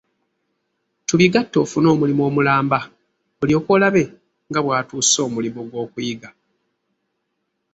Tubigatte, 1.07 1.57
ofune 1.63 1.87
omuntu 1.93 2.21
omulamba, 2.29 2.79
olyoke 3.41 3.69
olabe 3.75 4.03
nga 4.49 4.59
bw'atuusa 4.63 5.19
omulimo 5.27 5.59
gw'okuyiga. 5.69 6.29